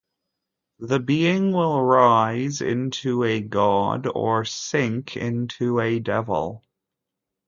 The 0.79 0.99
being 0.99 1.51
will 1.51 1.79
rise 1.83 2.59
into 2.61 3.23
a 3.23 3.39
god 3.39 4.07
or 4.07 4.45
sink 4.45 5.15
into 5.15 5.79
a 5.79 5.99
devil. 5.99 6.63